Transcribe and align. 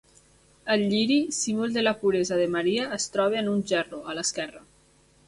Ell 0.75 0.85
lliri, 0.93 1.17
símbol 1.39 1.75
de 1.75 1.83
la 1.83 1.93
puresa 1.99 2.39
de 2.39 2.47
Maria 2.55 2.87
es 2.97 3.05
troba 3.17 3.39
en 3.43 3.51
un 3.53 3.63
gerro, 3.73 4.01
a 4.13 4.17
l'esquerra. 4.21 4.65